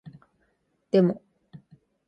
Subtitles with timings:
[0.89, 1.21] でも